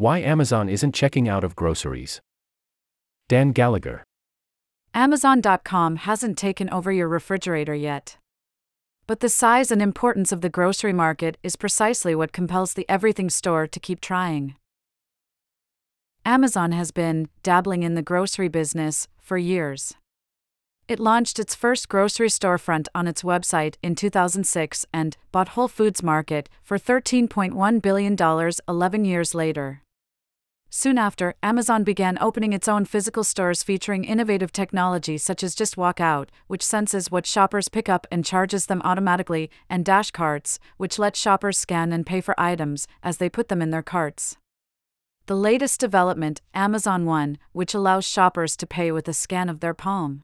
Why 0.00 0.20
Amazon 0.20 0.70
isn't 0.70 0.94
checking 0.94 1.28
out 1.28 1.44
of 1.44 1.54
groceries. 1.54 2.22
Dan 3.28 3.52
Gallagher. 3.52 4.02
Amazon.com 4.94 5.96
hasn't 5.96 6.38
taken 6.38 6.70
over 6.70 6.90
your 6.90 7.06
refrigerator 7.06 7.74
yet. 7.74 8.16
But 9.06 9.20
the 9.20 9.28
size 9.28 9.70
and 9.70 9.82
importance 9.82 10.32
of 10.32 10.40
the 10.40 10.48
grocery 10.48 10.94
market 10.94 11.36
is 11.42 11.54
precisely 11.54 12.14
what 12.14 12.32
compels 12.32 12.72
the 12.72 12.88
everything 12.88 13.28
store 13.28 13.66
to 13.66 13.78
keep 13.78 14.00
trying. 14.00 14.54
Amazon 16.24 16.72
has 16.72 16.92
been 16.92 17.28
dabbling 17.42 17.82
in 17.82 17.94
the 17.94 18.00
grocery 18.00 18.48
business 18.48 19.06
for 19.20 19.36
years. 19.36 19.92
It 20.88 20.98
launched 20.98 21.38
its 21.38 21.54
first 21.54 21.90
grocery 21.90 22.28
storefront 22.30 22.86
on 22.94 23.06
its 23.06 23.22
website 23.22 23.74
in 23.82 23.94
2006 23.94 24.86
and 24.94 25.18
bought 25.30 25.48
Whole 25.48 25.68
Foods 25.68 26.02
Market 26.02 26.48
for 26.62 26.78
$13.1 26.78 27.82
billion 27.82 28.16
11 28.66 29.04
years 29.04 29.34
later. 29.34 29.82
Soon 30.72 30.98
after, 30.98 31.34
Amazon 31.42 31.82
began 31.82 32.16
opening 32.20 32.52
its 32.52 32.68
own 32.68 32.84
physical 32.84 33.24
stores 33.24 33.64
featuring 33.64 34.04
innovative 34.04 34.52
technology 34.52 35.18
such 35.18 35.42
as 35.42 35.56
Just 35.56 35.76
Walk 35.76 36.00
Out, 36.00 36.30
which 36.46 36.64
senses 36.64 37.10
what 37.10 37.26
shoppers 37.26 37.68
pick 37.68 37.88
up 37.88 38.06
and 38.12 38.24
charges 38.24 38.66
them 38.66 38.80
automatically, 38.84 39.50
and 39.68 39.84
Dash 39.84 40.12
Carts, 40.12 40.60
which 40.76 40.96
let 40.96 41.16
shoppers 41.16 41.58
scan 41.58 41.92
and 41.92 42.06
pay 42.06 42.20
for 42.20 42.38
items 42.38 42.86
as 43.02 43.16
they 43.16 43.28
put 43.28 43.48
them 43.48 43.60
in 43.60 43.70
their 43.70 43.82
carts. 43.82 44.36
The 45.26 45.34
latest 45.34 45.80
development, 45.80 46.40
Amazon 46.54 47.04
One, 47.04 47.38
which 47.50 47.74
allows 47.74 48.04
shoppers 48.04 48.56
to 48.56 48.66
pay 48.66 48.92
with 48.92 49.08
a 49.08 49.12
scan 49.12 49.48
of 49.48 49.58
their 49.58 49.74
palm. 49.74 50.22